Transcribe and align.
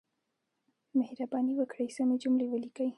مهرباني 0.99 1.53
وکړئ 1.57 1.87
سمې 1.97 2.15
جملې 2.23 2.45
ولیکئ. 2.49 2.89